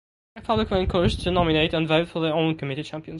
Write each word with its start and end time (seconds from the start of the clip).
The 0.35 0.41
public 0.41 0.71
were 0.71 0.79
encouraged 0.79 1.21
to 1.21 1.31
nominate 1.31 1.75
and 1.75 1.87
vote 1.87 2.07
for 2.09 2.21
their 2.21 2.33
own 2.33 2.57
community 2.57 2.89
champions. 2.89 3.09